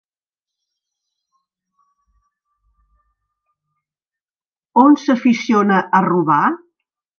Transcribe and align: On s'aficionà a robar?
On 4.87 4.97
s'aficionà 5.05 5.81
a 6.01 6.05
robar? 6.11 6.43